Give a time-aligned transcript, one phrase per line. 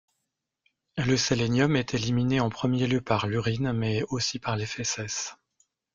[0.97, 5.35] Le sélénium est éliminé en premier lieu par l'urine, mais aussi par les fèces.